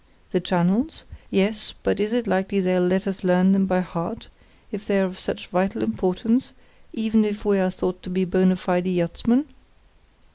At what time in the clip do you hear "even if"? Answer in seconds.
6.91-7.45